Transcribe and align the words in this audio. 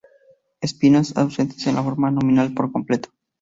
Espinas 0.61 1.15
ausentes 1.15 1.67
en 1.67 1.75
la 1.75 1.83
forma 1.83 2.09
nominal 2.09 2.55
por 2.55 2.71
completo. 2.71 3.09